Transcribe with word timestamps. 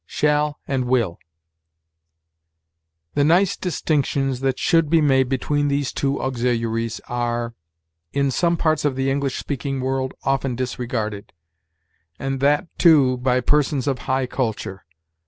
SHALL 0.07 0.59
AND 0.67 0.85
WILL. 0.85 1.19
The 3.13 3.23
nice 3.23 3.55
distinctions 3.55 4.39
that 4.39 4.57
should 4.57 4.89
be 4.89 4.99
made 4.99 5.29
between 5.29 5.67
these 5.67 5.93
two 5.93 6.19
auxiliaries 6.19 6.99
are, 7.07 7.53
in 8.11 8.31
some 8.31 8.57
parts 8.57 8.83
of 8.83 8.95
the 8.95 9.11
English 9.11 9.37
speaking 9.37 9.79
world, 9.79 10.15
often 10.23 10.55
disregarded, 10.55 11.33
and 12.17 12.39
that, 12.39 12.65
too, 12.79 13.17
by 13.17 13.41
persons 13.41 13.85
of 13.85 13.99
high 14.09 14.25
culture. 14.25 14.85